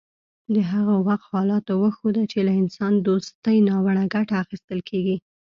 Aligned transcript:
د 0.53 0.55
هغه 0.71 0.95
وخت 1.07 1.25
حالاتو 1.33 1.73
وښوده 1.81 2.23
چې 2.31 2.39
له 2.47 2.53
انسان 2.61 2.93
دوستۍ 3.07 3.57
ناوړه 3.69 4.03
ګټه 4.13 4.33
اخیستل 4.43 4.79
کیږي 4.89 5.15